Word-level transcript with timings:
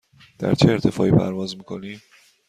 در 0.39 0.53
چه 0.55 0.71
ارتفاعی 0.71 1.11
پرواز 1.11 1.57
می 1.57 1.63
کنیم؟ 1.63 2.01